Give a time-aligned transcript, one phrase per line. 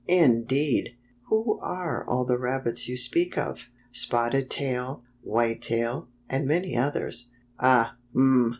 [0.25, 0.95] "Indeed!
[1.29, 7.29] Who are all the rabbits you speak of?"" Spotted Tail, White Tail, and many others."
[7.59, 7.95] "Ah!
[8.15, 8.49] Um!"